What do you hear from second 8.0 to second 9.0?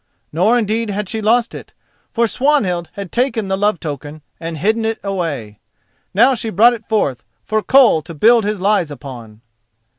to build his lies